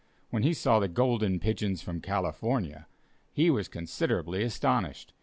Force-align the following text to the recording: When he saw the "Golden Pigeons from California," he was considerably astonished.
When 0.31 0.41
he 0.41 0.55
saw 0.55 0.79
the 0.79 0.87
"Golden 0.87 1.39
Pigeons 1.39 1.83
from 1.83 2.01
California," 2.01 2.87
he 3.31 3.51
was 3.51 3.67
considerably 3.67 4.41
astonished. 4.41 5.13